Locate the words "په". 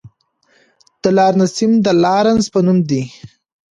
2.53-2.59